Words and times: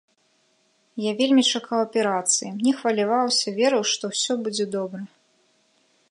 Я 1.01 1.11
вельмі 1.19 1.41
чакаў 1.57 1.79
аперацыі, 1.87 2.49
не 2.67 2.71
хваляваўся, 2.79 3.47
верыў, 3.59 3.83
што 3.91 4.03
ўсё 4.13 4.33
будзе 4.47 4.65
добра. 4.77 5.01